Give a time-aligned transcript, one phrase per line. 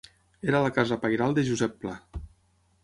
[0.53, 1.95] Era la casa pairal de Josep Pla.